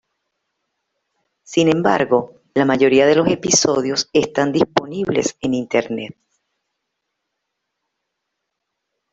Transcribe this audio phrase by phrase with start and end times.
[1.43, 6.17] Sin embargo, la mayoría de los episodios están disponibles en Internet.